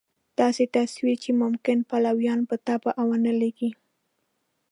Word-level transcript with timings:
داسې 0.39 0.63
تصویر 0.75 1.15
چې 1.23 1.31
ممکن 1.43 1.77
پلویانو 1.89 2.47
په 2.51 2.57
طبع 2.67 2.93
ونه 3.09 3.31
لګېږي. 3.41 3.69